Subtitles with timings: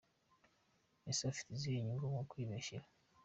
[1.09, 2.85] Ese afite izihe nyungu mu kwibeshyera?.